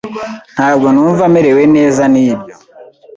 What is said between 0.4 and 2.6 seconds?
Ntabwo numva merewe neza nibyo.